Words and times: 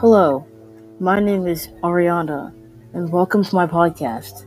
Hello, 0.00 0.46
my 0.98 1.20
name 1.20 1.46
is 1.46 1.68
Ariana, 1.82 2.54
and 2.94 3.12
welcome 3.12 3.44
to 3.44 3.54
my 3.54 3.66
podcast. 3.66 4.46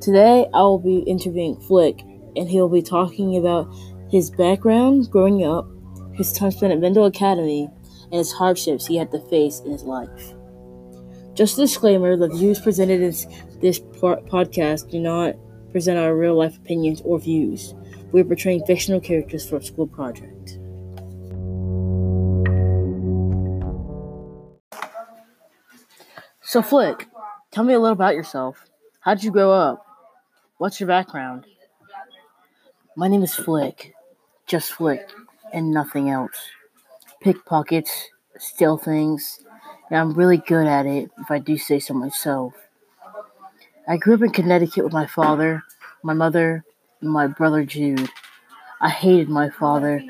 Today 0.00 0.48
I 0.52 0.60
will 0.62 0.80
be 0.80 0.98
interviewing 1.06 1.54
Flick, 1.54 2.00
and 2.34 2.48
he 2.48 2.60
will 2.60 2.68
be 2.68 2.82
talking 2.82 3.36
about 3.36 3.72
his 4.10 4.28
background 4.28 5.08
growing 5.08 5.44
up, 5.44 5.68
his 6.14 6.32
time 6.32 6.50
spent 6.50 6.72
at 6.72 6.80
Mendel 6.80 7.04
Academy, 7.04 7.70
and 8.10 8.14
his 8.14 8.32
hardships 8.32 8.86
he 8.86 8.96
had 8.96 9.12
to 9.12 9.20
face 9.28 9.60
in 9.60 9.70
his 9.70 9.84
life. 9.84 10.34
Just 11.32 11.58
a 11.58 11.60
disclaimer 11.60 12.16
the 12.16 12.26
views 12.26 12.58
presented 12.58 13.00
in 13.00 13.14
this 13.60 13.78
podcast 13.78 14.90
do 14.90 14.98
not 14.98 15.36
present 15.70 15.96
our 15.96 16.16
real 16.16 16.34
life 16.34 16.56
opinions 16.56 17.02
or 17.04 17.20
views. 17.20 17.72
We 18.10 18.22
are 18.22 18.24
portraying 18.24 18.66
fictional 18.66 19.00
characters 19.00 19.48
for 19.48 19.58
a 19.58 19.62
school 19.62 19.86
project. 19.86 20.37
So, 26.48 26.62
Flick, 26.62 27.06
tell 27.50 27.62
me 27.62 27.74
a 27.74 27.78
little 27.78 27.92
about 27.92 28.14
yourself. 28.14 28.56
How 29.00 29.12
did 29.12 29.22
you 29.22 29.30
grow 29.30 29.52
up? 29.52 29.84
What's 30.56 30.80
your 30.80 30.86
background? 30.86 31.44
My 32.96 33.06
name 33.06 33.22
is 33.22 33.34
Flick. 33.34 33.92
Just 34.46 34.72
Flick, 34.72 35.10
and 35.52 35.70
nothing 35.72 36.08
else. 36.08 36.40
Pickpockets, 37.20 38.08
steal 38.38 38.78
things, 38.78 39.44
and 39.90 39.98
I'm 39.98 40.14
really 40.14 40.38
good 40.38 40.66
at 40.66 40.86
it, 40.86 41.10
if 41.18 41.30
I 41.30 41.38
do 41.38 41.58
say 41.58 41.80
so 41.80 41.92
myself. 41.92 42.54
I 43.86 43.98
grew 43.98 44.14
up 44.14 44.22
in 44.22 44.30
Connecticut 44.30 44.84
with 44.84 44.94
my 44.94 45.04
father, 45.06 45.62
my 46.02 46.14
mother, 46.14 46.64
and 47.02 47.10
my 47.10 47.26
brother 47.26 47.62
Jude. 47.62 48.08
I 48.80 48.88
hated 48.88 49.28
my 49.28 49.50
father, 49.50 50.02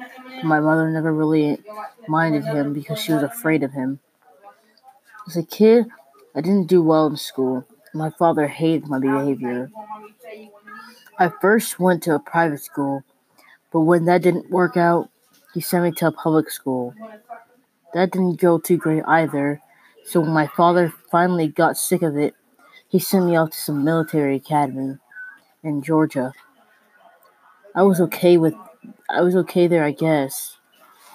my 0.45 0.60
mother 0.60 0.88
never 0.88 1.12
really 1.12 1.59
minded 2.07 2.45
him 2.45 2.74
because 2.74 3.01
she 3.01 3.12
was 3.12 3.24
afraid 3.24 3.65
of 3.65 3.73
him. 3.73 3.98
As 5.26 5.37
a 5.37 5.43
kid, 5.43 5.88
I 6.34 6.40
didn't 6.40 6.66
do 6.66 6.82
well 6.82 7.07
in 7.07 7.16
school. 7.16 7.66
My 7.95 8.10
father 8.10 8.46
hated 8.46 8.88
my 8.88 8.98
behavior. 8.98 9.71
I 11.18 11.30
first 11.40 11.80
went 11.80 12.02
to 12.04 12.15
a 12.15 12.20
private 12.20 12.60
school, 12.60 13.02
but 13.73 13.80
when 13.80 14.04
that 14.04 14.23
didn't 14.23 14.51
work 14.51 14.76
out, 14.76 15.10
he 15.54 15.60
sent 15.60 15.85
me 15.85 15.93
to 15.93 16.09
a 16.09 16.12
public 16.12 16.51
school. 16.51 16.95
That 17.95 18.12
didn't 18.12 18.40
go 18.40 18.59
too 18.59 18.76
great 18.76 19.02
either, 19.07 19.60
so 20.04 20.20
when 20.20 20.30
my 20.30 20.46
father 20.46 20.93
finally 21.10 21.48
got 21.48 21.76
sick 21.76 22.02
of 22.02 22.16
it, 22.16 22.35
he 22.88 22.98
sent 22.98 23.26
me 23.26 23.37
off 23.37 23.51
to 23.51 23.59
some 23.59 23.85
military 23.85 24.37
academy 24.37 24.98
in 25.63 25.82
Georgia. 25.82 26.32
I 27.74 27.82
was 27.82 28.01
okay 28.01 28.37
with 28.37 28.54
I 29.10 29.23
was 29.23 29.35
okay 29.37 29.66
there, 29.66 29.85
I 29.85 29.92
guess. 29.92 30.59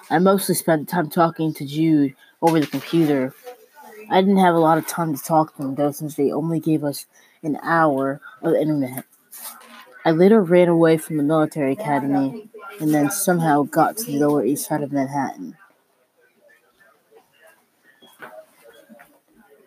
I 0.09 0.19
mostly 0.19 0.55
spent 0.55 0.89
time 0.89 1.09
talking 1.09 1.53
to 1.53 1.65
Jude 1.65 2.15
over 2.41 2.59
the 2.59 2.67
computer 2.67 3.33
I 4.09 4.21
didn't 4.21 4.37
have 4.37 4.55
a 4.55 4.59
lot 4.59 4.77
of 4.77 4.87
time 4.87 5.15
to 5.15 5.21
talk 5.21 5.55
to 5.55 5.61
them 5.61 5.75
though, 5.75 5.91
since 5.91 6.15
they 6.15 6.31
only 6.31 6.59
gave 6.59 6.83
us 6.83 7.05
an 7.41 7.57
hour 7.63 8.21
of 8.41 8.53
internet. 8.53 9.05
I 10.05 10.11
later 10.11 10.41
ran 10.41 10.67
away 10.67 10.97
from 10.97 11.17
the 11.17 11.23
military 11.23 11.73
academy 11.73 12.49
and 12.79 12.93
then 12.93 13.09
somehow 13.11 13.63
got 13.63 13.97
to 13.97 14.05
the 14.05 14.19
Lower 14.19 14.43
East 14.45 14.67
Side 14.67 14.83
of 14.83 14.91
Manhattan. 14.91 15.55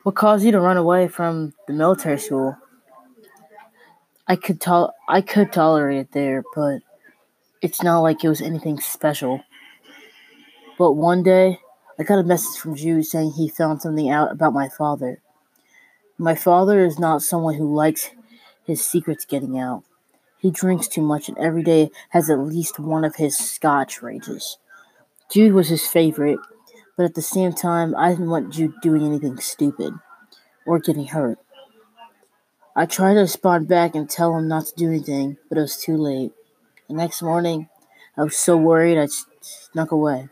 What 0.02 0.14
caused 0.14 0.44
you 0.44 0.52
to 0.52 0.60
run 0.60 0.76
away 0.76 1.08
from 1.08 1.54
the 1.66 1.72
military 1.72 2.18
school? 2.18 2.56
I 4.28 4.36
could 4.36 4.60
tol- 4.60 4.94
I 5.08 5.20
could 5.20 5.52
tolerate 5.52 5.98
it 5.98 6.12
there, 6.12 6.42
but 6.54 6.80
it's 7.62 7.82
not 7.82 8.00
like 8.00 8.22
it 8.22 8.28
was 8.28 8.42
anything 8.42 8.80
special. 8.80 9.42
But 10.78 10.92
one 10.92 11.22
day, 11.22 11.60
I 11.98 12.02
got 12.02 12.18
a 12.18 12.24
message 12.24 12.60
from 12.60 12.76
Jude 12.76 13.06
saying 13.06 13.32
he 13.32 13.48
found 13.48 13.80
something 13.80 14.10
out 14.10 14.30
about 14.30 14.52
my 14.52 14.68
father. 14.68 15.20
My 16.18 16.34
father 16.34 16.84
is 16.84 16.98
not 16.98 17.22
someone 17.22 17.54
who 17.54 17.74
likes 17.74 18.10
his 18.64 18.84
secrets 18.84 19.24
getting 19.24 19.58
out. 19.58 19.82
He 20.38 20.50
drinks 20.50 20.88
too 20.88 21.00
much 21.00 21.28
and 21.28 21.38
every 21.38 21.62
day 21.62 21.90
has 22.10 22.28
at 22.28 22.38
least 22.38 22.78
one 22.78 23.04
of 23.04 23.16
his 23.16 23.38
scotch 23.38 24.02
rages. 24.02 24.58
Jude 25.30 25.54
was 25.54 25.70
his 25.70 25.86
favorite, 25.86 26.38
but 26.98 27.06
at 27.06 27.14
the 27.14 27.22
same 27.22 27.54
time, 27.54 27.94
I 27.96 28.10
didn't 28.10 28.28
want 28.28 28.52
Jude 28.52 28.74
doing 28.82 29.02
anything 29.02 29.38
stupid 29.38 29.94
or 30.66 30.78
getting 30.78 31.06
hurt. 31.06 31.38
I 32.76 32.84
tried 32.84 33.14
to 33.14 33.20
respond 33.20 33.68
back 33.68 33.94
and 33.94 34.08
tell 34.08 34.36
him 34.36 34.48
not 34.48 34.66
to 34.66 34.74
do 34.76 34.88
anything, 34.88 35.38
but 35.48 35.56
it 35.56 35.62
was 35.62 35.78
too 35.78 35.96
late. 35.96 36.32
The 36.88 36.94
next 36.94 37.22
morning, 37.22 37.70
I 38.18 38.24
was 38.24 38.36
so 38.36 38.58
worried 38.58 38.98
I 38.98 39.08
snuck 39.40 39.92
away. 39.92 40.28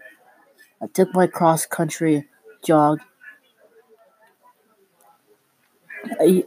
I 0.82 0.86
took 0.88 1.14
my 1.14 1.26
cross 1.26 1.66
country 1.66 2.26
jog. 2.64 3.00
I 6.20 6.44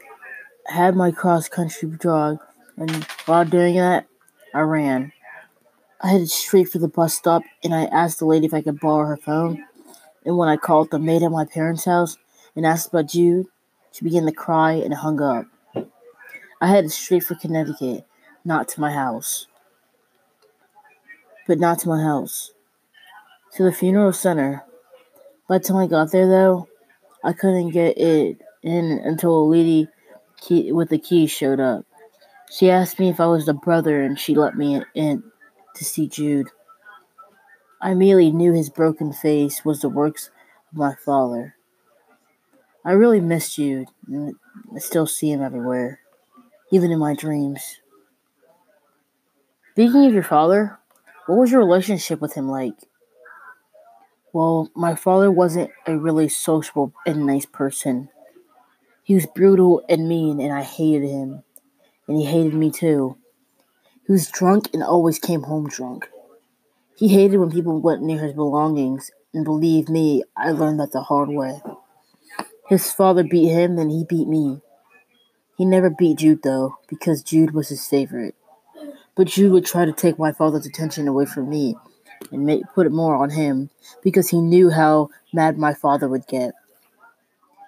had 0.67 0.95
my 0.95 1.11
cross 1.11 1.47
country 1.47 1.89
jog, 2.01 2.39
and 2.75 3.03
while 3.25 3.45
doing 3.45 3.75
that, 3.75 4.07
I 4.53 4.61
ran. 4.61 5.13
I 6.01 6.09
headed 6.09 6.29
straight 6.29 6.69
for 6.69 6.77
the 6.77 6.87
bus 6.87 7.15
stop, 7.15 7.43
and 7.63 7.73
I 7.73 7.85
asked 7.85 8.19
the 8.19 8.25
lady 8.25 8.45
if 8.45 8.53
I 8.53 8.61
could 8.61 8.79
borrow 8.79 9.07
her 9.07 9.17
phone. 9.17 9.65
And 10.25 10.37
when 10.37 10.49
I 10.49 10.57
called 10.57 10.91
the 10.91 10.99
maid 10.99 11.23
at 11.23 11.31
my 11.31 11.45
parents' 11.45 11.85
house 11.85 12.17
and 12.55 12.65
asked 12.65 12.89
about 12.89 13.09
Jude, 13.09 13.47
she 13.91 14.03
began 14.03 14.25
to 14.25 14.31
cry 14.31 14.73
and 14.73 14.93
hung 14.93 15.21
up. 15.21 15.45
I 16.59 16.67
headed 16.67 16.91
straight 16.91 17.23
for 17.23 17.35
Connecticut, 17.35 18.05
not 18.43 18.67
to 18.69 18.81
my 18.81 18.91
house. 18.91 19.47
But 21.47 21.59
not 21.59 21.79
to 21.79 21.89
my 21.89 22.03
house 22.03 22.51
to 23.57 23.63
the 23.63 23.71
funeral 23.71 24.13
center. 24.13 24.63
By 25.49 25.57
the 25.57 25.63
time 25.63 25.77
I 25.77 25.87
got 25.87 26.11
there, 26.11 26.27
though, 26.27 26.67
I 27.23 27.33
couldn't 27.33 27.71
get 27.71 27.97
it 27.97 28.39
in 28.61 29.01
until 29.03 29.41
a 29.41 29.49
lady 29.49 29.87
key, 30.39 30.71
with 30.71 30.89
the 30.89 30.99
key 30.99 31.25
showed 31.25 31.59
up. 31.59 31.83
She 32.51 32.69
asked 32.69 32.99
me 32.99 33.09
if 33.09 33.19
I 33.19 33.25
was 33.25 33.47
the 33.47 33.55
brother, 33.55 34.03
and 34.03 34.19
she 34.19 34.35
let 34.35 34.55
me 34.55 34.83
in 34.93 35.23
to 35.75 35.83
see 35.83 36.07
Jude. 36.07 36.49
I 37.81 37.91
immediately 37.91 38.31
knew 38.31 38.53
his 38.53 38.69
broken 38.69 39.11
face 39.11 39.65
was 39.65 39.81
the 39.81 39.89
works 39.89 40.29
of 40.71 40.77
my 40.77 40.93
father. 41.03 41.55
I 42.85 42.91
really 42.91 43.19
miss 43.19 43.55
Jude, 43.55 43.87
and 44.07 44.35
I 44.75 44.77
still 44.77 45.07
see 45.07 45.31
him 45.31 45.41
everywhere, 45.41 45.99
even 46.71 46.91
in 46.91 46.99
my 46.99 47.15
dreams. 47.15 47.79
Speaking 49.71 50.05
of 50.05 50.13
your 50.13 50.21
father, 50.21 50.77
what 51.25 51.39
was 51.39 51.51
your 51.51 51.59
relationship 51.59 52.21
with 52.21 52.35
him 52.35 52.47
like? 52.47 52.86
Well, 54.33 54.69
my 54.75 54.95
father 54.95 55.31
wasn't 55.31 55.71
a 55.85 55.97
really 55.97 56.29
sociable 56.29 56.93
and 57.05 57.25
nice 57.25 57.45
person. 57.45 58.09
He 59.03 59.15
was 59.15 59.25
brutal 59.25 59.81
and 59.87 60.07
mean, 60.07 60.39
and 60.39 60.53
I 60.53 60.63
hated 60.63 61.07
him. 61.07 61.43
And 62.07 62.17
he 62.17 62.25
hated 62.25 62.53
me 62.53 62.71
too. 62.71 63.17
He 64.05 64.11
was 64.11 64.29
drunk 64.29 64.69
and 64.73 64.83
always 64.83 65.19
came 65.19 65.43
home 65.43 65.67
drunk. 65.67 66.09
He 66.97 67.09
hated 67.09 67.37
when 67.37 67.51
people 67.51 67.79
went 67.79 68.01
near 68.01 68.19
his 68.19 68.33
belongings, 68.33 69.11
and 69.33 69.45
believe 69.45 69.87
me, 69.87 70.23
I 70.35 70.51
learned 70.51 70.79
that 70.79 70.91
the 70.91 71.01
hard 71.01 71.29
way. 71.29 71.61
His 72.67 72.91
father 72.91 73.23
beat 73.23 73.49
him, 73.49 73.77
and 73.77 73.91
he 73.91 74.03
beat 74.03 74.27
me. 74.27 74.61
He 75.57 75.65
never 75.65 75.89
beat 75.89 76.19
Jude, 76.19 76.43
though, 76.43 76.77
because 76.89 77.23
Jude 77.23 77.53
was 77.53 77.69
his 77.69 77.87
favorite. 77.87 78.35
But 79.15 79.27
Jude 79.27 79.51
would 79.51 79.65
try 79.65 79.85
to 79.85 79.93
take 79.93 80.19
my 80.19 80.31
father's 80.31 80.65
attention 80.65 81.07
away 81.07 81.25
from 81.25 81.49
me, 81.49 81.75
and 82.31 82.63
put 82.73 82.87
it 82.87 82.91
more 82.91 83.15
on 83.15 83.29
him 83.31 83.69
because 84.03 84.29
he 84.29 84.41
knew 84.41 84.69
how 84.69 85.09
mad 85.33 85.57
my 85.57 85.73
father 85.73 86.07
would 86.07 86.27
get. 86.27 86.53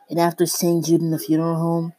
And 0.09 0.19
after 0.19 0.45
seeing 0.45 0.83
Jude 0.83 1.01
in 1.01 1.11
the 1.11 1.19
funeral 1.19 1.55
home, 1.55 1.93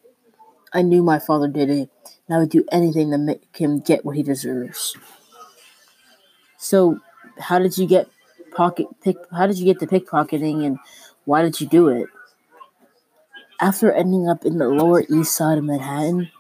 I 0.73 0.83
knew 0.83 1.03
my 1.03 1.19
father 1.19 1.49
did 1.49 1.71
it, 1.71 1.91
and 2.27 2.37
I 2.37 2.39
would 2.39 2.51
do 2.51 2.65
anything 2.71 3.11
to 3.11 3.19
make 3.19 3.57
him 3.57 3.81
get 3.81 4.05
what 4.05 4.17
he 4.17 4.23
deserves. 4.23 4.97
So, 6.59 7.01
how 7.39 7.59
did 7.59 7.79
you 7.79 7.87
get 7.87 8.09
pocket 8.53 8.87
pick? 9.03 9.17
How 9.33 9.47
did 9.47 9.59
you 9.59 9.65
get 9.65 9.81
to 9.81 9.87
pickpocketing, 9.87 10.65
and 10.65 10.79
why 11.25 11.43
did 11.43 11.61
you 11.61 11.67
do 11.67 11.89
it? 11.89 12.07
After 13.61 13.93
ending 13.93 14.29
up 14.29 14.45
in 14.45 14.59
the 14.59 14.69
Lower 14.69 15.03
East 15.09 15.35
Side 15.35 15.59
of 15.59 15.65
Manhattan, 15.65 16.31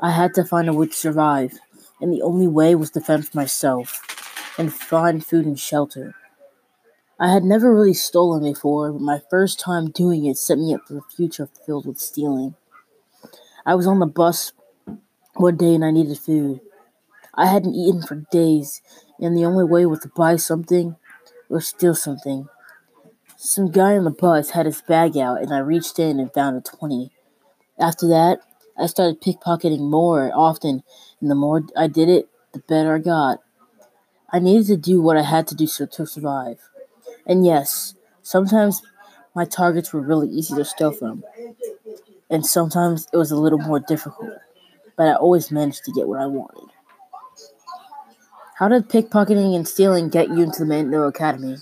I 0.00 0.10
had 0.10 0.34
to 0.34 0.44
find 0.44 0.68
a 0.68 0.72
way 0.72 0.86
to 0.86 0.92
survive, 0.92 1.58
and 2.00 2.12
the 2.12 2.22
only 2.22 2.48
way 2.48 2.74
was 2.74 2.90
to 2.92 3.00
fend 3.00 3.28
for 3.28 3.36
myself 3.36 4.15
and 4.58 4.72
find 4.72 5.24
food 5.24 5.46
and 5.46 5.58
shelter. 5.58 6.14
I 7.18 7.32
had 7.32 7.44
never 7.44 7.74
really 7.74 7.94
stolen 7.94 8.42
before, 8.42 8.92
but 8.92 9.00
my 9.00 9.20
first 9.30 9.58
time 9.58 9.90
doing 9.90 10.26
it 10.26 10.36
set 10.36 10.58
me 10.58 10.74
up 10.74 10.82
for 10.86 10.98
a 10.98 11.02
future 11.02 11.48
filled 11.64 11.86
with 11.86 11.98
stealing. 11.98 12.54
I 13.64 13.74
was 13.74 13.86
on 13.86 14.00
the 14.00 14.06
bus 14.06 14.52
one 15.34 15.56
day 15.56 15.74
and 15.74 15.84
I 15.84 15.90
needed 15.90 16.18
food. 16.18 16.60
I 17.34 17.46
hadn't 17.46 17.74
eaten 17.74 18.02
for 18.02 18.26
days, 18.30 18.80
and 19.20 19.36
the 19.36 19.44
only 19.44 19.64
way 19.64 19.84
was 19.86 20.00
to 20.00 20.10
buy 20.16 20.36
something 20.36 20.96
or 21.50 21.60
steal 21.60 21.94
something. 21.94 22.48
Some 23.36 23.70
guy 23.70 23.96
on 23.96 24.04
the 24.04 24.10
bus 24.10 24.50
had 24.50 24.66
his 24.66 24.80
bag 24.80 25.16
out, 25.18 25.42
and 25.42 25.52
I 25.52 25.58
reached 25.58 25.98
in 25.98 26.18
and 26.18 26.32
found 26.32 26.56
a 26.56 26.60
20. 26.60 27.10
After 27.78 28.08
that, 28.08 28.40
I 28.78 28.86
started 28.86 29.20
pickpocketing 29.20 29.80
more 29.80 30.30
often, 30.34 30.82
and 31.20 31.30
the 31.30 31.34
more 31.34 31.62
I 31.76 31.86
did 31.86 32.08
it, 32.08 32.28
the 32.52 32.60
better 32.60 32.94
I 32.94 32.98
got. 32.98 33.40
I 34.30 34.38
needed 34.38 34.66
to 34.66 34.76
do 34.76 35.00
what 35.00 35.16
I 35.16 35.22
had 35.22 35.46
to 35.48 35.54
do 35.54 35.66
so, 35.66 35.86
to 35.86 36.06
survive. 36.06 36.58
And 37.26 37.46
yes, 37.46 37.94
sometimes 38.22 38.82
my 39.34 39.44
targets 39.44 39.92
were 39.92 40.00
really 40.00 40.28
easy 40.28 40.54
to 40.54 40.64
steal 40.64 40.92
from, 40.92 41.22
and 42.30 42.44
sometimes 42.44 43.06
it 43.12 43.16
was 43.16 43.30
a 43.30 43.36
little 43.36 43.58
more 43.58 43.80
difficult, 43.80 44.32
but 44.96 45.08
I 45.08 45.14
always 45.14 45.50
managed 45.50 45.84
to 45.84 45.92
get 45.92 46.08
what 46.08 46.20
I 46.20 46.26
wanted. 46.26 46.70
How 48.58 48.68
did 48.68 48.88
pickpocketing 48.88 49.54
and 49.54 49.68
stealing 49.68 50.08
get 50.08 50.28
you 50.28 50.40
into 50.40 50.60
the 50.60 50.66
Mandel 50.66 51.06
Academy? 51.06 51.58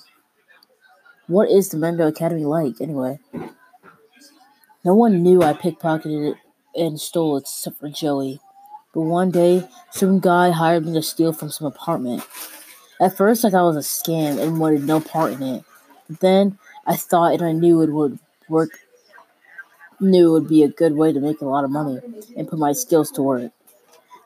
What 1.27 1.51
is 1.51 1.71
the 1.71 1.77
Mandel 1.77 2.09
Academy 2.09 2.45
like, 2.45 2.81
anyway? 2.81 3.19
No 4.85 4.95
one 4.95 5.23
knew 5.23 5.43
I 5.43 5.55
pickpocketed 5.55 6.33
it 6.33 6.37
and 6.77 7.01
stole 7.01 7.37
it 7.37 7.41
except 7.41 7.81
for 7.81 7.89
Joey. 7.89 8.41
But 8.93 9.01
one 9.01 9.33
day, 9.33 9.69
some 9.91 10.21
guy 10.21 10.51
hired 10.51 10.87
me 10.87 10.93
to 10.93 11.03
steal 11.03 11.33
from 11.33 11.51
some 11.51 11.67
apartment. 11.67 12.23
At 13.01 13.17
first, 13.17 13.45
I 13.45 13.51
thought 13.51 13.65
it 13.65 13.75
was 13.75 13.77
a 13.77 13.81
scam 13.81 14.41
and 14.41 14.59
wanted 14.59 14.85
no 14.85 15.01
part 15.01 15.33
in 15.33 15.43
it. 15.43 15.65
But 16.09 16.21
then, 16.21 16.59
I 16.87 16.97
thought 16.97 17.35
and 17.35 17.43
I 17.43 17.53
knew 17.53 17.83
it 17.83 17.91
would 17.91 18.19
work. 18.49 18.71
Knew 20.01 20.29
it 20.29 20.33
would 20.33 20.49
be 20.49 20.63
a 20.63 20.69
good 20.69 20.95
way 20.95 21.13
to 21.13 21.21
make 21.21 21.41
a 21.41 21.47
lot 21.47 21.65
of 21.65 21.71
money 21.71 22.01
and 22.37 22.49
put 22.49 22.59
my 22.59 22.73
skills 22.73 23.11
to 23.13 23.23
work. 23.23 23.53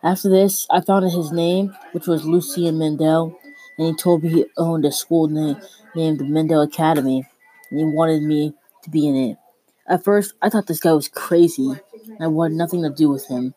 After 0.02 0.28
this, 0.28 0.66
I 0.70 0.80
found 0.80 1.04
out 1.04 1.12
his 1.12 1.32
name, 1.32 1.74
which 1.92 2.06
was 2.06 2.24
Lucien 2.24 2.78
Mendel, 2.78 3.38
and 3.78 3.86
he 3.86 3.94
told 3.94 4.22
me 4.22 4.30
he 4.30 4.46
owned 4.56 4.84
a 4.84 4.92
school 4.92 5.28
name, 5.28 5.56
named 5.94 6.20
the 6.20 6.24
Mandel 6.24 6.62
Academy, 6.62 7.26
and 7.70 7.78
he 7.78 7.84
wanted 7.84 8.22
me 8.22 8.54
to 8.82 8.90
be 8.90 9.06
in 9.06 9.16
it. 9.16 9.38
At 9.86 10.04
first, 10.04 10.34
I 10.42 10.50
thought 10.50 10.66
this 10.66 10.80
guy 10.80 10.92
was 10.92 11.08
crazy, 11.08 11.72
and 12.06 12.20
I 12.20 12.26
wanted 12.26 12.56
nothing 12.56 12.82
to 12.82 12.90
do 12.90 13.08
with 13.08 13.26
him. 13.26 13.54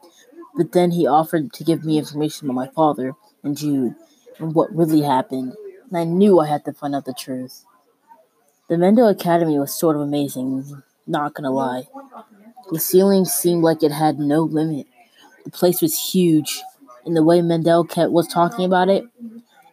But 0.56 0.72
then 0.72 0.92
he 0.92 1.06
offered 1.06 1.54
to 1.54 1.64
give 1.64 1.86
me 1.86 1.98
information 1.98 2.48
about 2.48 2.56
my 2.56 2.68
father 2.70 3.14
and 3.44 3.58
Jude 3.58 3.96
and 4.42 4.56
what 4.56 4.76
really 4.76 5.02
happened, 5.02 5.54
and 5.90 5.98
I 5.98 6.04
knew 6.04 6.40
I 6.40 6.48
had 6.48 6.66
to 6.66 6.74
find 6.74 6.96
out 6.96 7.06
the 7.06 7.14
truth. 7.14 7.66
The 8.68 8.78
Mendel 8.78 9.08
Academy 9.08 9.60
was 9.60 9.74
sort 9.74 9.96
of 9.96 10.02
amazing, 10.02 10.82
not 11.06 11.34
gonna 11.34 11.52
lie. 11.52 11.84
The 12.72 12.80
ceiling 12.80 13.26
seemed 13.26 13.64
like 13.64 13.84
it 13.84 13.92
had 13.92 14.20
no 14.20 14.44
limit. 14.44 14.88
The 15.44 15.52
place 15.52 15.82
was 15.82 16.12
huge, 16.14 16.62
and 17.06 17.16
the 17.16 17.24
way 17.24 17.42
Mendel 17.42 17.84
kept 17.84 18.12
was 18.12 18.28
talking 18.28 18.66
about 18.66 18.90
it, 18.90 19.06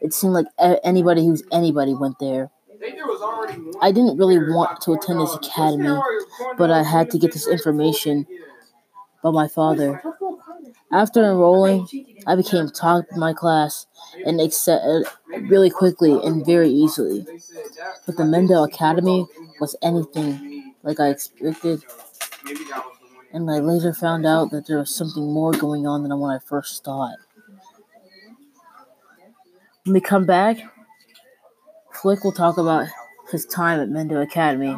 it 0.01 0.13
seemed 0.15 0.33
like 0.33 0.47
anybody 0.59 1.25
who's 1.25 1.43
anybody 1.53 1.95
went 1.95 2.19
there. 2.19 2.51
I 3.81 3.93
didn't 3.93 4.17
really 4.17 4.39
want 4.39 4.81
to 4.83 4.93
attend 4.93 5.21
this 5.21 5.35
academy, 5.35 5.99
but 6.57 6.71
I 6.71 6.83
had 6.83 7.11
to 7.11 7.19
get 7.19 7.33
this 7.33 7.49
information 7.49 8.27
about 9.21 9.35
my 9.35 9.49
father. 9.49 10.03
After 10.93 11.23
enrolling, 11.25 11.87
I 12.27 12.35
became 12.37 12.69
top 12.69 13.11
of 13.11 13.17
my 13.17 13.33
class 13.33 13.87
and 14.25 14.41
excelled 14.41 15.07
uh, 15.07 15.39
really 15.41 15.71
quickly 15.71 16.13
and 16.25 16.45
very 16.45 16.71
easily. 16.71 17.27
But 18.07 18.17
the 18.17 18.25
Mendel 18.25 18.65
Academy 18.65 19.27
was 19.61 19.77
anything 19.83 20.75
like 20.83 21.01
I 21.01 21.09
expected 21.09 21.85
and 23.33 23.51
I 23.51 23.59
later 23.59 23.93
found 23.93 24.27
out 24.27 24.51
that 24.51 24.67
there 24.67 24.79
was 24.79 24.95
something 24.95 25.33
more 25.33 25.53
going 25.53 25.87
on 25.87 26.03
than 26.03 26.19
when 26.19 26.31
I 26.35 26.39
first 26.39 26.85
thought. 26.85 27.17
When 29.85 29.95
we 29.95 30.01
come 30.01 30.27
back, 30.27 30.59
Flick 31.93 32.25
will 32.25 32.33
talk 32.33 32.57
about 32.59 32.89
his 33.31 33.45
time 33.45 33.81
at 33.81 33.89
Mendel 33.91 34.23
Academy 34.23 34.77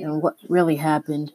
and 0.00 0.22
what 0.22 0.36
really 0.48 0.76
happened. 0.76 1.32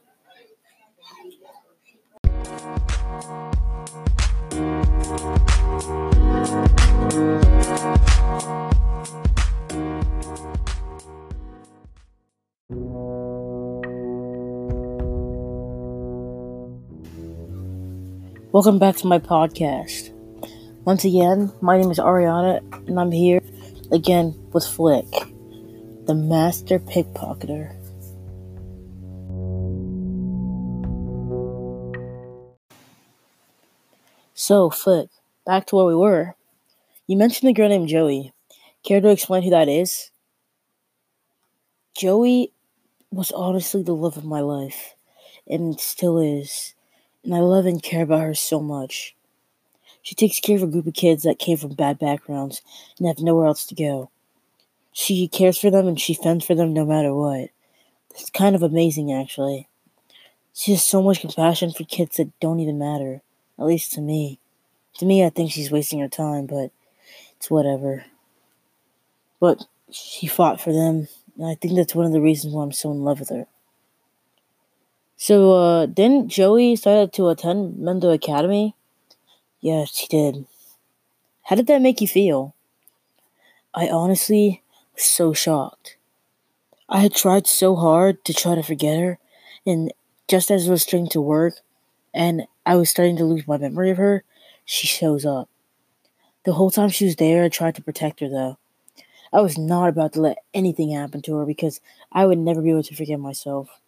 Welcome 18.52 18.80
back 18.80 18.96
to 18.96 19.06
my 19.06 19.20
podcast. 19.20 20.10
Once 20.84 21.04
again, 21.04 21.52
my 21.60 21.78
name 21.78 21.92
is 21.92 22.00
Ariana, 22.00 22.58
and 22.88 22.98
I'm 22.98 23.12
here 23.12 23.40
again 23.92 24.34
with 24.52 24.66
Flick, 24.66 25.06
the 26.06 26.16
master 26.16 26.80
pickpocketer. 26.80 27.70
So, 34.34 34.68
Flick, 34.68 35.10
back 35.46 35.66
to 35.66 35.76
where 35.76 35.86
we 35.86 35.94
were. 35.94 36.34
You 37.06 37.16
mentioned 37.16 37.50
a 37.50 37.52
girl 37.52 37.68
named 37.68 37.86
Joey. 37.86 38.32
Care 38.82 39.00
to 39.00 39.10
explain 39.10 39.44
who 39.44 39.50
that 39.50 39.68
is? 39.68 40.10
Joey 41.96 42.50
was 43.12 43.30
honestly 43.30 43.84
the 43.84 43.94
love 43.94 44.16
of 44.16 44.24
my 44.24 44.40
life, 44.40 44.96
and 45.46 45.78
still 45.78 46.18
is 46.18 46.74
and 47.24 47.34
I 47.34 47.38
love 47.38 47.66
and 47.66 47.82
care 47.82 48.02
about 48.02 48.22
her 48.22 48.34
so 48.34 48.60
much. 48.60 49.14
She 50.02 50.14
takes 50.14 50.40
care 50.40 50.56
of 50.56 50.62
a 50.62 50.66
group 50.66 50.86
of 50.86 50.94
kids 50.94 51.22
that 51.24 51.38
came 51.38 51.56
from 51.56 51.74
bad 51.74 51.98
backgrounds 51.98 52.62
and 52.98 53.06
have 53.06 53.18
nowhere 53.18 53.46
else 53.46 53.66
to 53.66 53.74
go. 53.74 54.10
She 54.92 55.28
cares 55.28 55.58
for 55.58 55.70
them 55.70 55.86
and 55.86 56.00
she 56.00 56.14
fends 56.14 56.44
for 56.44 56.54
them 56.54 56.72
no 56.72 56.84
matter 56.84 57.14
what. 57.14 57.50
It's 58.10 58.30
kind 58.30 58.56
of 58.56 58.62
amazing, 58.62 59.12
actually. 59.12 59.68
She 60.52 60.72
has 60.72 60.82
so 60.82 61.02
much 61.02 61.20
compassion 61.20 61.72
for 61.72 61.84
kids 61.84 62.16
that 62.16 62.38
don't 62.40 62.60
even 62.60 62.78
matter, 62.78 63.22
at 63.58 63.66
least 63.66 63.92
to 63.92 64.00
me. 64.00 64.38
To 64.98 65.06
me, 65.06 65.24
I 65.24 65.30
think 65.30 65.52
she's 65.52 65.70
wasting 65.70 66.00
her 66.00 66.08
time, 66.08 66.46
but 66.46 66.70
it's 67.36 67.50
whatever. 67.50 68.04
But 69.38 69.64
she 69.90 70.26
fought 70.26 70.60
for 70.60 70.72
them, 70.72 71.08
and 71.38 71.46
I 71.46 71.54
think 71.54 71.76
that's 71.76 71.94
one 71.94 72.06
of 72.06 72.12
the 72.12 72.20
reasons 72.20 72.52
why 72.52 72.62
I'm 72.62 72.72
so 72.72 72.90
in 72.90 73.04
love 73.04 73.20
with 73.20 73.30
her. 73.30 73.46
So, 75.20 75.52
uh, 75.52 75.86
didn't 75.86 76.28
Joey 76.30 76.74
started 76.76 77.12
to 77.12 77.28
attend 77.28 77.78
Mendel 77.78 78.10
Academy? 78.10 78.74
Yes, 79.60 79.98
he 79.98 80.06
did. 80.08 80.46
How 81.44 81.56
did 81.56 81.66
that 81.68 81.82
make 81.82 82.00
you 82.00 82.08
feel? 82.08 82.54
I 83.74 83.88
honestly 83.88 84.62
was 84.94 85.04
so 85.04 85.32
shocked. 85.32 85.96
I 86.88 87.00
had 87.00 87.14
tried 87.14 87.46
so 87.46 87.76
hard 87.76 88.24
to 88.26 88.34
try 88.34 88.54
to 88.54 88.62
forget 88.62 88.98
her, 89.00 89.18
and 89.66 89.92
just 90.28 90.50
as 90.50 90.68
I 90.68 90.72
was 90.72 90.82
starting 90.82 91.08
to 91.10 91.20
work 91.20 91.54
and 92.14 92.46
I 92.66 92.76
was 92.76 92.90
starting 92.90 93.16
to 93.18 93.24
lose 93.24 93.48
my 93.48 93.58
memory 93.58 93.90
of 93.90 93.98
her, 93.98 94.24
she 94.64 94.86
shows 94.86 95.26
up. 95.26 95.48
The 96.44 96.54
whole 96.54 96.70
time 96.70 96.90
she 96.90 97.06
was 97.06 97.16
there, 97.16 97.44
I 97.44 97.48
tried 97.48 97.76
to 97.76 97.82
protect 97.82 98.20
her 98.20 98.28
though. 98.28 98.58
I 99.32 99.42
was 99.42 99.58
not 99.58 99.88
about 99.90 100.14
to 100.14 100.22
let 100.22 100.38
anything 100.54 100.92
happen 100.92 101.22
to 101.22 101.36
her 101.36 101.46
because 101.46 101.80
I 102.12 102.26
would 102.26 102.38
never 102.38 102.62
be 102.62 102.70
able 102.70 102.84
to 102.84 102.96
forget 102.96 103.20
myself. 103.20 103.80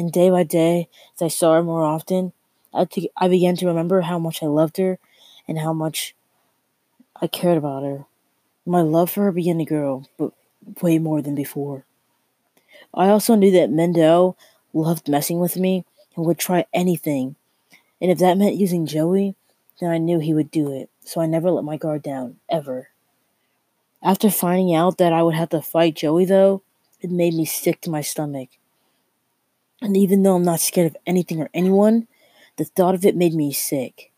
And 0.00 0.10
day 0.10 0.30
by 0.30 0.44
day, 0.44 0.88
as 1.14 1.20
I 1.20 1.28
saw 1.28 1.56
her 1.56 1.62
more 1.62 1.84
often, 1.84 2.32
I, 2.72 2.86
t- 2.86 3.10
I 3.18 3.28
began 3.28 3.54
to 3.56 3.66
remember 3.66 4.00
how 4.00 4.18
much 4.18 4.42
I 4.42 4.46
loved 4.46 4.78
her 4.78 4.98
and 5.46 5.58
how 5.58 5.74
much 5.74 6.14
I 7.20 7.26
cared 7.26 7.58
about 7.58 7.82
her. 7.82 8.06
My 8.64 8.80
love 8.80 9.10
for 9.10 9.24
her 9.24 9.30
began 9.30 9.58
to 9.58 9.66
grow, 9.66 10.04
but 10.16 10.32
way 10.80 10.98
more 10.98 11.20
than 11.20 11.34
before. 11.34 11.84
I 12.94 13.10
also 13.10 13.34
knew 13.34 13.50
that 13.50 13.70
Mendel 13.70 14.38
loved 14.72 15.06
messing 15.06 15.38
with 15.38 15.58
me 15.58 15.84
and 16.16 16.24
would 16.24 16.38
try 16.38 16.64
anything. 16.72 17.36
And 18.00 18.10
if 18.10 18.16
that 18.20 18.38
meant 18.38 18.56
using 18.56 18.86
Joey, 18.86 19.34
then 19.82 19.90
I 19.90 19.98
knew 19.98 20.18
he 20.18 20.32
would 20.32 20.50
do 20.50 20.72
it. 20.72 20.88
So 21.04 21.20
I 21.20 21.26
never 21.26 21.50
let 21.50 21.64
my 21.64 21.76
guard 21.76 22.02
down, 22.02 22.36
ever. 22.48 22.88
After 24.02 24.30
finding 24.30 24.74
out 24.74 24.96
that 24.96 25.12
I 25.12 25.22
would 25.22 25.34
have 25.34 25.50
to 25.50 25.60
fight 25.60 25.96
Joey, 25.96 26.24
though, 26.24 26.62
it 27.02 27.10
made 27.10 27.34
me 27.34 27.44
sick 27.44 27.82
to 27.82 27.90
my 27.90 28.00
stomach. 28.00 28.48
And 29.82 29.96
even 29.96 30.22
though 30.22 30.36
I'm 30.36 30.44
not 30.44 30.60
scared 30.60 30.86
of 30.86 30.96
anything 31.06 31.40
or 31.40 31.50
anyone, 31.54 32.06
the 32.56 32.64
thought 32.64 32.94
of 32.94 33.04
it 33.04 33.16
made 33.16 33.34
me 33.34 33.52
sick. 33.52 34.12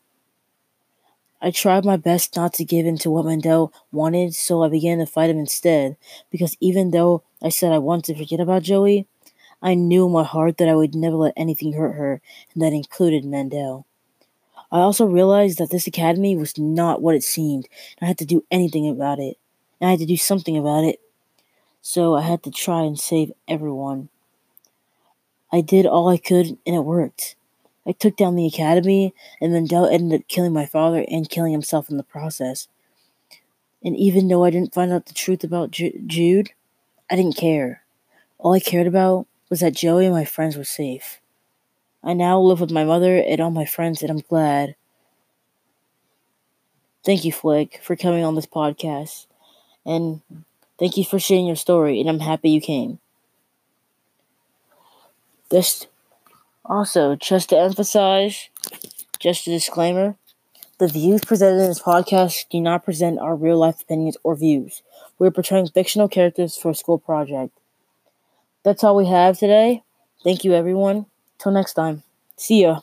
I 1.41 1.51
tried 1.51 1.83
my 1.83 1.97
best 1.97 2.35
not 2.35 2.53
to 2.53 2.65
give 2.65 2.85
in 2.85 2.97
to 2.99 3.11
what 3.11 3.25
Mandel 3.25 3.73
wanted, 3.91 4.33
so 4.33 4.63
I 4.63 4.69
began 4.69 4.99
to 4.99 5.05
fight 5.05 5.29
him 5.29 5.37
instead, 5.37 5.97
because 6.31 6.55
even 6.61 6.91
though 6.91 7.23
I 7.41 7.49
said 7.49 7.73
I 7.73 7.79
wanted 7.79 8.05
to 8.05 8.17
forget 8.17 8.39
about 8.39 8.63
Joey, 8.63 9.07
I 9.61 9.73
knew 9.73 10.05
in 10.05 10.13
my 10.13 10.23
heart 10.23 10.57
that 10.57 10.69
I 10.69 10.75
would 10.75 10.95
never 10.95 11.17
let 11.17 11.33
anything 11.35 11.73
hurt 11.73 11.95
her, 11.95 12.21
and 12.53 12.63
that 12.63 12.73
included 12.73 13.25
Mandel. 13.25 13.85
I 14.71 14.79
also 14.79 15.05
realized 15.05 15.59
that 15.59 15.69
this 15.69 15.85
academy 15.85 16.35
was 16.35 16.57
not 16.57 17.01
what 17.01 17.15
it 17.15 17.23
seemed, 17.23 17.67
and 17.97 18.05
I 18.05 18.07
had 18.07 18.17
to 18.19 18.25
do 18.25 18.45
anything 18.49 18.89
about 18.89 19.19
it. 19.19 19.37
And 19.79 19.87
I 19.87 19.91
had 19.91 19.99
to 19.99 20.05
do 20.05 20.17
something 20.17 20.57
about 20.57 20.83
it. 20.83 20.99
So 21.81 22.15
I 22.15 22.21
had 22.21 22.41
to 22.43 22.51
try 22.51 22.83
and 22.83 22.97
save 22.97 23.31
everyone. 23.47 24.09
I 25.53 25.61
did 25.61 25.85
all 25.85 26.09
I 26.09 26.17
could 26.17 26.47
and 26.67 26.75
it 26.75 26.81
worked. 26.83 27.37
I 27.87 27.93
took 27.93 28.17
down 28.17 28.35
the 28.35 28.45
academy, 28.47 29.13
and 29.41 29.53
Mandel 29.53 29.85
ended 29.87 30.21
up 30.21 30.27
killing 30.27 30.51
my 30.53 30.65
father 30.65 31.05
and 31.09 31.29
killing 31.29 31.53
himself 31.53 31.89
in 31.89 31.95
the 31.97 32.03
process. 32.03 32.67
And 33.83 33.95
even 33.95 34.27
though 34.27 34.43
I 34.43 34.49
didn't 34.49 34.73
find 34.73 34.91
out 34.91 35.05
the 35.05 35.13
truth 35.13 35.43
about 35.43 35.69
J- 35.71 35.99
Jude, 36.07 36.51
I 37.11 37.15
didn't 37.17 37.37
care. 37.37 37.83
All 38.39 38.53
I 38.53 38.59
cared 38.61 38.87
about 38.87 39.27
was 39.49 39.61
that 39.61 39.75
Joey 39.75 40.05
and 40.05 40.15
my 40.15 40.25
friends 40.25 40.57
were 40.57 40.63
safe. 40.65 41.21
I 42.03 42.13
now 42.13 42.39
live 42.41 42.61
with 42.61 42.71
my 42.71 42.85
mother 42.85 43.17
and 43.17 43.41
all 43.41 43.51
my 43.51 43.65
friends, 43.65 44.01
and 44.01 44.11
I'm 44.11 44.21
glad. 44.21 44.75
Thank 47.05 47.25
you, 47.25 47.31
Flick, 47.31 47.79
for 47.83 47.95
coming 47.95 48.23
on 48.23 48.35
this 48.35 48.45
podcast. 48.45 49.27
And 49.85 50.21
thank 50.79 50.97
you 50.97 51.05
for 51.05 51.19
sharing 51.19 51.47
your 51.47 51.55
story, 51.57 51.99
and 51.99 52.09
I'm 52.09 52.19
happy 52.21 52.51
you 52.51 52.61
came. 52.61 52.99
This 55.53 55.87
also, 56.65 57.15
just 57.15 57.49
to 57.49 57.57
emphasize, 57.59 58.49
just 59.19 59.47
a 59.47 59.51
disclaimer 59.51 60.17
the 60.79 60.87
views 60.87 61.23
presented 61.25 61.61
in 61.61 61.69
this 61.69 61.81
podcast 61.81 62.49
do 62.49 62.61
not 62.61 62.85
present 62.85 63.19
our 63.19 63.35
real 63.35 63.57
life 63.57 63.81
opinions 63.81 64.17
or 64.23 64.35
views. 64.35 64.83
We're 65.19 65.31
portraying 65.31 65.69
fictional 65.69 66.09
characters 66.09 66.57
for 66.57 66.71
a 66.71 66.75
school 66.75 66.99
project. 66.99 67.57
That's 68.63 68.83
all 68.83 68.95
we 68.95 69.07
have 69.07 69.37
today. 69.37 69.83
Thank 70.23 70.43
you, 70.43 70.53
everyone. 70.53 71.05
Till 71.37 71.51
next 71.51 71.73
time. 71.73 72.03
See 72.37 72.61
ya. 72.63 72.81